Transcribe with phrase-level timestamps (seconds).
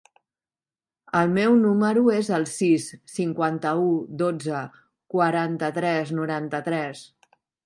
[1.19, 3.93] El meu número es el sis, cinquanta-u,
[4.23, 4.63] dotze,
[5.17, 7.07] quaranta-tres, noranta-tres.